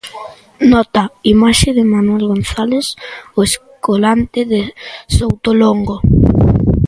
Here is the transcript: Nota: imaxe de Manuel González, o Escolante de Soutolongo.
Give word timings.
Nota: 0.71 1.03
imaxe 1.33 1.69
de 1.77 1.83
Manuel 1.93 2.23
González, 2.33 2.85
o 3.37 3.39
Escolante 3.49 4.41
de 4.53 4.61
Soutolongo. 5.15 5.95